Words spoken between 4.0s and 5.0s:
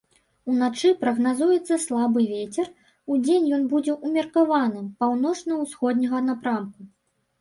ўмеркаваным,